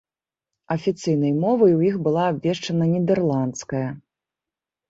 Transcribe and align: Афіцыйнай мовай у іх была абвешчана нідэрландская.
Афіцыйнай 0.75 1.33
мовай 1.43 1.75
у 1.75 1.81
іх 1.89 1.95
была 2.07 2.23
абвешчана 2.31 2.85
нідэрландская. 2.95 3.87